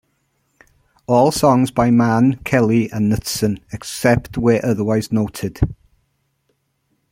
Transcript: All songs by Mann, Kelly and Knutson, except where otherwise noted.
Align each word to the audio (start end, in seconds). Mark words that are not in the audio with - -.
All 1.05 1.31
songs 1.31 1.69
by 1.69 1.91
Mann, 1.91 2.37
Kelly 2.43 2.91
and 2.91 3.11
Knutson, 3.11 3.61
except 3.71 4.35
where 4.35 4.59
otherwise 4.65 5.11
noted. 5.11 5.59